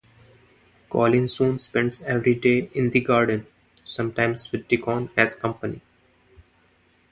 Colin 0.89 1.27
soon 1.27 1.59
spends 1.59 2.01
every 2.01 2.33
day 2.33 2.71
in 2.73 2.89
the 2.89 2.99
garden, 3.01 3.45
sometimes 3.83 4.51
with 4.51 4.67
Dickon 4.67 5.11
as 5.15 5.35
company. 5.35 5.79